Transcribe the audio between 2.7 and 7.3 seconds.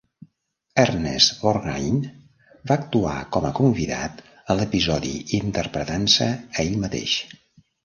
va actuar com a convidat a l'episodi interpretant-se a ell mateix.